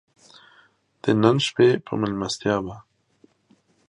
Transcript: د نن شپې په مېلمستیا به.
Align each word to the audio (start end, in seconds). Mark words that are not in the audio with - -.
د 1.01 1.03
نن 1.21 1.37
شپې 1.45 1.69
په 1.85 1.93
مېلمستیا 1.99 2.55
به. 2.65 2.75